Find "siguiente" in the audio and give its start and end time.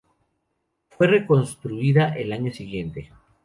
2.51-3.11